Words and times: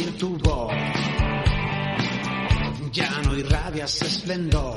Oír 0.00 0.16
tu 0.18 0.36
voz. 0.38 0.72
Ya 2.92 3.10
no 3.24 3.36
irradias 3.36 4.02
esplendor. 4.02 4.76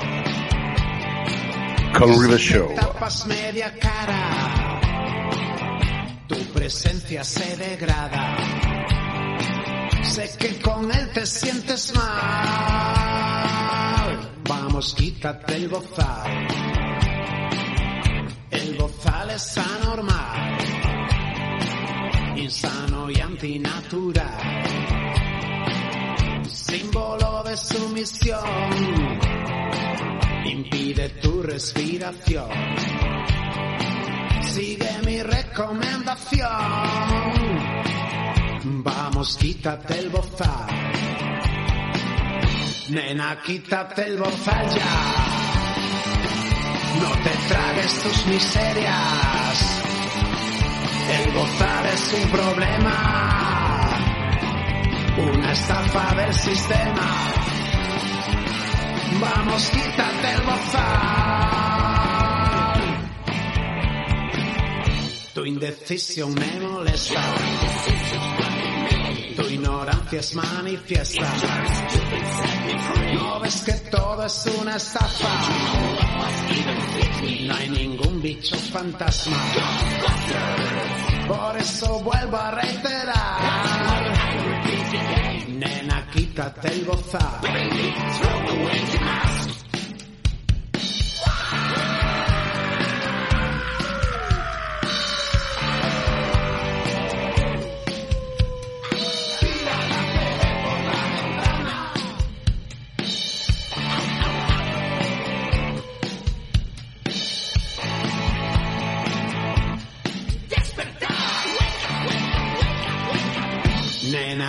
Color 1.97 2.21
River 2.21 2.39
Show. 2.39 2.75
Tapas 2.75 3.25
media 3.27 3.73
cara. 3.79 4.79
Tu 6.27 6.35
presencia 6.53 7.23
se 7.23 7.57
degrada. 7.57 8.35
Sé 10.03 10.29
que 10.37 10.59
con 10.61 10.91
él 10.91 11.11
te 11.13 11.25
sientes 11.25 11.93
mal. 11.95 13.23
Vamos, 14.47 14.93
quítate 14.93 15.55
el 15.55 15.69
bozal. 15.69 16.47
El 18.51 18.75
bozal 18.75 19.29
es 19.31 19.57
anormal. 19.57 20.57
Insano 22.35 23.09
y 23.09 23.19
antinatural. 23.19 25.02
De 27.53 27.57
sumisión 27.57 28.39
impide 30.43 31.09
tu 31.21 31.43
respiración. 31.43 32.49
Sigue 34.41 34.89
mi 35.05 35.21
recomendación. 35.21 36.49
Vamos, 38.83 39.37
quítate 39.37 39.99
el 39.99 40.09
bozal. 40.09 40.65
Nena, 42.89 43.39
quítate 43.45 44.07
el 44.07 44.17
bozal 44.17 44.69
ya. 44.69 45.15
No 47.03 47.11
te 47.23 47.53
tragues 47.53 48.01
tus 48.01 48.25
miserias. 48.25 49.81
El 51.21 51.31
bozal 51.33 51.85
es 51.85 52.13
un 52.13 52.31
problema. 52.31 53.62
Una 55.15 55.51
estafa 55.51 56.15
del 56.15 56.33
sistema. 56.33 57.33
Vamos, 59.21 59.69
quítate 59.69 60.31
el 60.33 60.41
bozal. 60.41 61.53
Tu 65.35 65.45
indecisión 65.45 66.33
me 66.33 66.59
molesta. 66.67 67.21
Tu 69.35 69.41
ignorancia 69.49 70.19
es 70.19 70.35
manifiesta. 70.35 71.27
No 73.13 73.39
ves 73.39 73.61
que 73.61 73.73
todo 73.91 74.25
es 74.25 74.49
una 74.59 74.77
estafa. 74.77 75.29
No 77.41 77.55
hay 77.55 77.69
ningún 77.69 78.19
bicho 78.21 78.55
fantasma. 78.55 79.37
Por 81.27 81.57
eso 81.57 81.99
vuelvo 81.99 82.37
a 82.37 82.51
reiterar. 82.51 84.32
Nena, 86.43 86.53
quítate 86.53 86.73
el 86.73 86.85
bozal. 86.85 87.53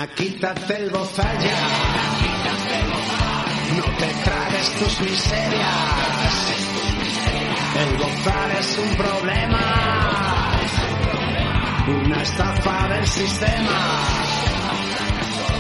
Quítate 0.09 0.77
el 0.77 0.91
bozal 0.91 1.39
ya. 1.39 1.59
No 3.77 3.85
te 3.99 4.07
tragues 4.25 4.71
tus 4.79 5.01
miserias. 5.01 6.55
El 7.77 7.97
bozal 7.97 8.51
es 8.61 8.79
un 8.79 8.95
problema. 8.97 9.61
Una 11.87 12.23
estafa 12.23 12.89
del 12.89 13.07
sistema. 13.07 13.81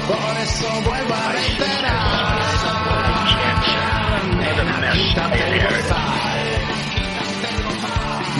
Por 0.06 0.36
eso 0.42 0.68
vuelvo 0.84 1.14
a 1.14 1.32
reiterar. 1.32 2.38
Nena, 4.36 4.92
quítate 4.92 5.48
el 5.48 5.60
bozal. 5.64 6.14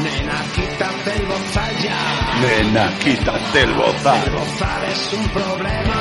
Nena, 0.03 0.39
quítate 0.55 1.13
el 1.17 1.27
bozal 1.27 1.75
ya. 1.83 2.01
Nena, 2.41 2.91
quítate 2.99 3.63
el 3.63 3.71
El 3.71 3.75
bozal. 3.77 4.31
bozal 4.31 4.85
es 4.93 5.13
un 5.13 5.29
problema. 5.29 5.94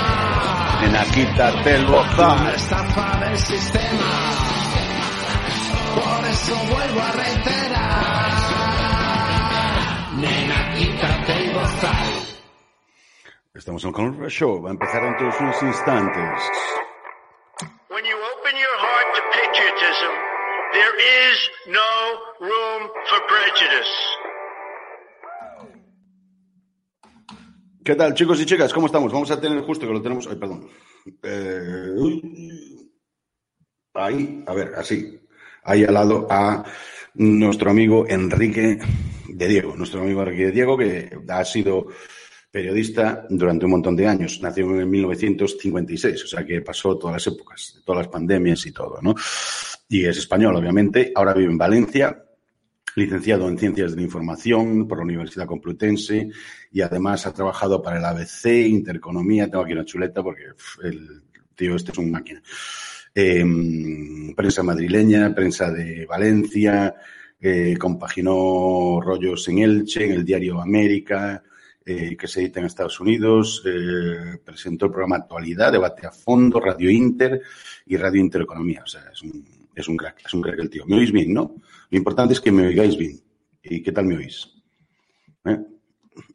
Nena, 0.84 1.04
quítate 1.14 1.76
el 1.76 1.86
Una 1.86 1.92
bozal. 1.98 2.56
estafa 2.56 3.18
del 3.26 3.38
sistema. 3.38 4.10
Por 5.96 6.26
eso 6.28 6.56
vuelvo 6.74 7.02
a 7.02 7.12
reiterar. 7.12 8.32
Nena, 10.18 10.74
quítate 10.76 11.32
el 11.46 11.54
bozal. 11.54 12.14
Estamos 13.56 13.84
en 13.86 13.92
Color 13.94 14.12
River 14.14 14.30
Show. 14.32 14.62
Va 14.62 14.70
a 14.70 14.72
empezar 14.74 15.02
dentro 15.04 15.30
de 15.32 15.38
unos 15.44 15.64
instantes. 15.64 16.40
When 17.90 18.04
you 18.06 18.18
open 18.18 18.56
your 18.58 18.78
heart 18.84 19.08
to 19.16 19.22
patriotism, 19.32 20.12
there 20.74 20.96
is 21.32 21.50
no 21.68 21.92
room 22.42 22.90
for 23.10 23.20
prejudice. 23.28 23.94
¿Qué 27.84 27.96
tal, 27.96 28.14
chicos 28.14 28.40
y 28.40 28.46
chicas? 28.46 28.72
¿Cómo 28.72 28.86
estamos? 28.86 29.12
Vamos 29.12 29.30
a 29.32 29.42
tener 29.42 29.60
justo 29.62 29.86
que 29.86 29.92
lo 29.92 30.02
tenemos. 30.02 30.26
Ay, 30.28 30.38
perdón. 30.38 30.70
Eh, 31.22 31.90
ahí, 33.94 34.44
a 34.48 34.54
ver, 34.54 34.74
así. 34.76 35.20
Ahí 35.64 35.84
al 35.84 35.94
lado 35.94 36.26
a 36.30 36.64
nuestro 37.16 37.72
amigo 37.72 38.06
Enrique 38.08 38.80
de 39.28 39.48
Diego. 39.50 39.76
Nuestro 39.76 40.02
amigo 40.02 40.22
Enrique 40.22 40.46
de 40.46 40.52
Diego, 40.52 40.78
que 40.78 41.10
ha 41.28 41.44
sido 41.44 41.88
periodista 42.50 43.26
durante 43.30 43.66
un 43.66 43.72
montón 43.72 43.98
de 43.98 44.08
años. 44.08 44.40
Nació 44.42 44.80
en 44.80 44.90
1956, 44.90 46.24
o 46.24 46.28
sea 46.28 46.46
que 46.46 46.62
pasó 46.62 46.98
todas 46.98 47.16
las 47.16 47.36
épocas, 47.36 47.82
todas 47.84 48.06
las 48.06 48.14
pandemias 48.14 48.66
y 48.66 48.72
todo, 48.72 49.02
¿no? 49.02 49.14
Y 49.90 50.06
es 50.06 50.18
español, 50.18 50.56
obviamente. 50.56 51.12
Ahora 51.14 51.34
vive 51.34 51.52
en 51.52 51.58
Valencia, 51.58 52.24
licenciado 52.96 53.48
en 53.48 53.58
Ciencias 53.58 53.92
de 53.92 53.98
la 53.98 54.04
Información 54.04 54.88
por 54.88 55.00
la 55.00 55.04
Universidad 55.04 55.46
Complutense 55.46 56.30
y 56.72 56.81
además 56.81 57.26
ha 57.26 57.34
trabajado 57.34 57.81
para 57.81 57.98
el 57.98 58.06
ABC, 58.06 58.46
Intereconomía, 58.68 59.50
tengo 59.50 59.64
aquí 59.64 59.74
una 59.74 59.86
chuleta 59.86 60.22
porque 60.22 60.44
el 60.84 61.22
tío 61.56 61.76
este 61.76 61.92
es 61.92 61.98
un 61.98 62.12
máquina. 62.12 62.41
Eh, 63.16 63.44
prensa 64.35 64.64
madrileña, 64.64 65.34
prensa 65.35 65.72
de 65.72 66.06
Valencia, 66.06 66.96
compaginó 67.78 69.02
rollos 69.02 69.47
en 69.50 69.59
Elche, 69.59 70.06
en 70.06 70.14
el 70.14 70.26
diario 70.26 70.62
América, 70.62 71.44
eh, 71.85 72.16
que 72.16 72.28
se 72.29 72.40
edita 72.40 72.62
en 72.62 72.67
Estados 72.67 72.97
Unidos, 73.02 73.62
eh, 73.66 74.38
presentó 74.46 74.85
el 74.85 74.91
programa 74.91 75.17
Actualidad, 75.17 75.70
Debate 75.70 76.08
a 76.08 76.12
Fondo, 76.12 76.62
Radio 76.62 76.90
Inter 76.90 77.41
y 77.85 77.97
Radio 77.97 78.22
Intereconomía. 78.22 78.84
O 78.84 78.88
sea, 78.88 79.09
es 79.12 79.22
un, 79.22 79.44
es 79.75 79.87
un 79.87 79.97
crack, 79.97 80.23
es 80.25 80.34
un 80.34 80.41
crack 80.41 80.59
el 80.59 80.70
tío. 80.70 80.85
¿Me 80.85 80.97
oís 80.97 81.11
bien, 81.11 81.34
no? 81.34 81.55
Lo 81.90 81.97
importante 81.97 82.34
es 82.34 82.41
que 82.41 82.52
me 82.52 82.67
oigáis 82.67 82.97
bien. 82.97 83.20
¿Y 83.64 83.81
qué 83.81 83.91
tal 83.91 84.05
me 84.05 84.17
oís? 84.17 84.49
¿Eh? 85.46 85.58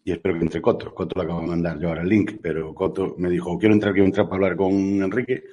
Y 0.04 0.12
espero 0.12 0.34
que 0.36 0.44
entre 0.44 0.60
Coto. 0.60 0.94
Coto 0.94 1.18
le 1.18 1.24
acabo 1.24 1.40
de 1.42 1.46
mandar 1.46 1.78
yo 1.78 1.88
ahora 1.88 2.02
el 2.02 2.08
link, 2.08 2.38
pero 2.42 2.74
Coto 2.74 3.14
me 3.18 3.30
dijo, 3.30 3.58
quiero 3.58 3.74
entrar, 3.74 3.92
quiero 3.92 4.06
entrar 4.06 4.26
para 4.26 4.36
hablar 4.36 4.56
con 4.56 4.72
Enrique, 4.72 5.44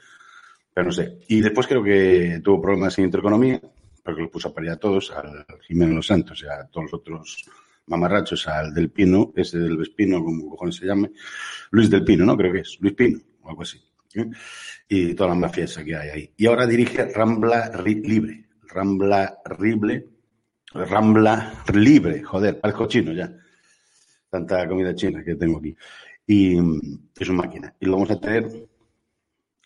pero 0.74 0.88
no 0.88 0.92
sé. 0.92 1.20
Y 1.28 1.42
después 1.42 1.68
creo 1.68 1.84
que 1.84 2.42
tuvo 2.44 2.62
problemas 2.62 2.98
en 2.98 3.06
Intereconomía, 3.06 3.62
porque 4.04 4.22
lo 4.22 4.32
puso 4.32 4.50
a 4.50 4.54
parir 4.54 4.72
a 4.72 4.78
todos, 4.78 5.12
al 5.12 5.46
Jimeno 5.62 5.96
Los 5.96 6.08
Santos 6.08 6.42
y 6.44 6.48
a 6.48 6.66
todos 6.68 6.86
los 6.86 6.94
otros 6.94 7.46
mamarrachos, 7.88 8.48
al 8.48 8.74
Del 8.74 8.90
Pino, 8.90 9.32
ese 9.36 9.60
del 9.60 9.78
Vespino, 9.78 10.24
como 10.24 10.50
cojones 10.50 10.76
se 10.76 10.86
llame, 10.86 11.12
Luis 11.72 11.90
Del 11.90 12.04
Pino, 12.04 12.26
¿no? 12.26 12.36
Creo 12.36 12.52
que 12.52 12.60
es, 12.60 12.78
Luis 12.80 12.94
Pino, 12.94 13.20
o 13.42 13.50
algo 13.50 13.62
así. 13.62 13.80
y 14.90 15.14
todas 15.14 15.32
las 15.32 15.40
mafias 15.40 15.78
que 15.78 15.96
hay 15.96 16.10
ahí. 16.10 16.34
Y 16.38 16.46
ahora 16.46 16.66
dirige 16.66 17.06
Rambla 17.06 17.72
Libre. 17.84 18.46
Rambla 18.68 19.38
Libre. 19.60 20.08
Rambla 20.74 21.64
Libre. 21.74 22.24
Joder, 22.24 22.60
parezco 22.60 22.88
chino 22.88 23.14
ya. 23.14 23.32
Tanta 24.30 24.68
comida 24.68 24.94
china 24.96 25.24
que 25.24 25.36
tengo 25.36 25.60
aquí. 25.60 25.76
Y 26.28 26.58
es 26.58 27.30
una 27.30 27.44
máquina. 27.44 27.74
Y 27.80 27.86
lo 27.86 27.94
vamos 27.94 28.12
a 28.12 28.20
tener 28.20 28.50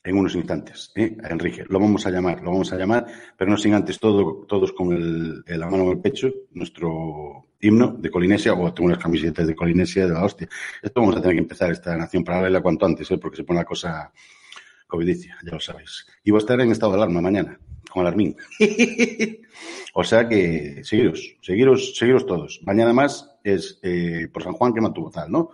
en 0.04 0.18
unos 0.18 0.36
instantes, 0.36 0.92
¿eh? 0.96 1.16
Enrique. 1.30 1.66
Lo 1.68 1.80
vamos 1.80 2.06
a 2.06 2.12
llamar, 2.12 2.42
lo 2.42 2.51
vamos 2.51 2.72
a 2.72 2.78
llamar, 2.78 3.06
pero 3.38 3.51
no 3.51 3.57
sin 3.57 3.74
antes 3.74 4.00
todo, 4.00 4.46
todos 4.48 4.72
con 4.72 4.94
el, 4.94 5.44
la 5.46 5.69
mano 5.69 5.84
en 5.84 5.90
el 5.90 6.00
pecho, 6.00 6.31
nuestro 6.51 7.48
himno 7.60 7.96
de 7.98 8.10
Colinesia, 8.10 8.54
o 8.54 8.74
tengo 8.74 8.88
unas 8.88 9.04
camisetas 9.04 9.46
de 9.48 9.56
Colinesia 9.56 10.07
de 10.07 10.13
la 10.13 10.24
hostia. 10.24 10.48
Esto 10.81 11.01
vamos 11.01 11.18
a 11.18 11.22
tener 11.22 11.36
que 11.36 11.42
empezar 11.42 11.72
esta 11.72 11.96
nación 11.98 12.24
paralela 12.24 12.62
cuanto 12.62 12.86
antes, 12.86 13.10
¿eh? 13.12 13.18
porque 13.18 13.38
se 13.38 13.44
pone 13.44 13.60
la 13.60 13.66
cosa 13.66 14.12
covidicia, 14.89 15.38
ya 15.45 15.53
lo 15.53 15.59
sabéis. 15.62 16.06
Y 16.25 16.31
voy 16.31 16.39
a 16.39 16.41
estar 16.41 16.59
en 16.59 16.71
estado 16.71 16.91
de 16.91 16.97
alarma 16.97 17.21
mañana, 17.21 17.57
con 17.89 18.01
alarmín. 18.01 18.36
o 19.94 20.03
sea 20.03 20.27
que 20.27 20.83
seguiros, 20.83 21.38
seguiros, 21.41 21.95
seguiros 21.95 22.25
todos. 22.25 22.59
Mañana 22.63 22.91
más 22.91 23.30
es 23.44 23.80
eh, 23.83 24.27
por 24.33 24.44
San 24.44 24.53
Juan 24.53 24.74
que 24.74 24.81
mantuvo 24.81 25.09
tal, 25.12 25.31
¿no? 25.31 25.51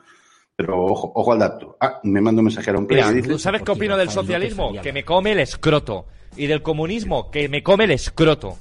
Pero 0.56 0.86
ojo, 0.86 1.12
ojo 1.14 1.34
al 1.34 1.40
dato. 1.40 1.78
Ah, 1.82 2.00
me 2.04 2.22
manda 2.22 2.40
un 2.40 2.46
mensajero 2.46 2.80
un 2.80 2.88
Mira, 2.88 3.12
¿tú 3.22 3.38
sabes 3.38 3.62
qué 3.62 3.72
opino 3.72 3.98
del 3.98 4.10
socialismo? 4.10 4.74
Que 4.82 4.94
me 4.94 5.04
come 5.04 5.34
el 5.34 5.40
escroto. 5.40 6.08
Y 6.38 6.48
del 6.48 6.62
comunismo, 6.62 7.30
que 7.30 7.50
me 7.50 7.62
come 7.62 7.84
el 7.84 7.92
escroto. 7.92 8.58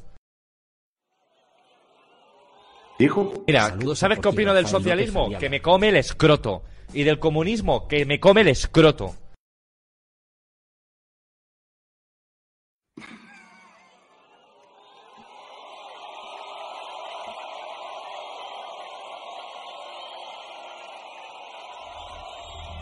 ¿Dijo? 2.98 3.44
Mira, 3.46 3.76
¿sabes 3.94 4.18
qué 4.18 4.28
opino 4.28 4.54
del 4.54 4.66
socialismo? 4.66 5.30
Que 5.38 5.48
me 5.48 5.60
come 5.60 5.88
el 5.88 5.96
escroto. 5.96 6.64
Y 6.92 7.04
del 7.04 7.20
comunismo, 7.20 7.86
que 7.86 8.04
me 8.06 8.18
come 8.18 8.40
el 8.40 8.48
escroto. 8.48 9.14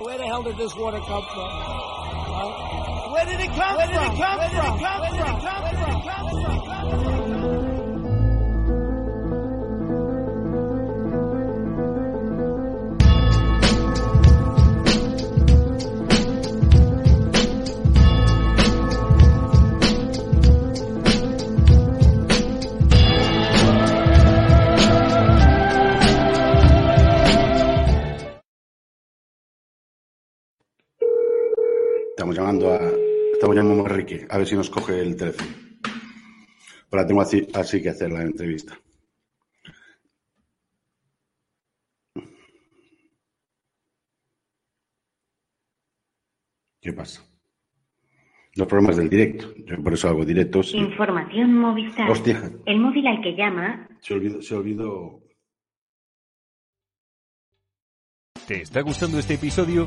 Where 0.03 0.19
the 0.19 0.25
hell 0.25 0.43
did 0.43 0.57
this 0.57 0.75
water 0.75 0.99
come 0.99 1.23
from? 1.33 1.49
Where 3.13 3.25
did 3.25 3.39
it 3.39 3.51
come 3.55 3.77
Where 3.77 3.87
did 3.87 3.95
it 3.95 4.01
come 4.01 4.17
from? 4.17 4.41
Did 4.41 4.59
it 4.59 4.81
come 4.81 4.81
from? 4.81 5.01
Where 5.01 5.11
did 5.11 5.21
it 5.21 5.41
come 5.41 5.43
from? 5.43 5.63
Where 5.63 5.73
did 5.73 5.89
it 5.89 6.67
come 6.67 7.33
from? 7.33 7.42
Estamos 32.13 32.37
llamando 32.37 32.71
a. 32.75 32.79
Estamos 33.33 33.57
llamando 33.57 33.83
a 33.83 33.89
Enrique, 33.89 34.27
a 34.29 34.37
ver 34.37 34.47
si 34.47 34.55
nos 34.55 34.69
coge 34.69 35.01
el 35.01 35.17
teléfono. 35.17 35.51
Ahora 36.91 37.07
tengo 37.07 37.23
así, 37.23 37.49
así 37.55 37.83
que 37.83 37.89
hacer 37.89 38.13
la 38.13 38.23
entrevista. 38.23 38.79
¿Qué 46.83 46.93
pasa? 46.93 47.25
Los 48.57 48.69
problemas 48.69 48.99
del 48.99 49.09
directo. 49.09 49.55
Yo 49.65 49.83
por 49.83 49.95
eso 49.95 50.09
hago 50.09 50.25
directos. 50.25 50.75
Información 50.75 51.55
Movistar. 51.55 52.11
Hostia. 52.11 52.53
El 52.67 52.79
móvil 52.79 53.07
al 53.07 53.23
que 53.23 53.35
llama. 53.35 53.89
Se 54.01 54.13
olvidó, 54.13 54.43
se 54.43 54.55
olvidó 54.55 55.23
¿Te 58.47 58.61
está 58.61 58.81
gustando 58.81 59.19
este 59.19 59.35
episodio? 59.35 59.87